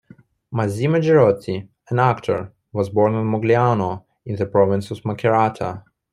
[0.51, 5.83] Massimo Girotti, an actor, was born in Mogliano in the province of Macerata.